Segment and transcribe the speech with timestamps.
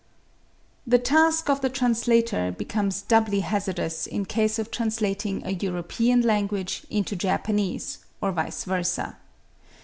[0.87, 6.87] The task of the translator becomes doubly hazardous in case of translating a European language
[6.89, 9.17] into Japanese, or vice versa.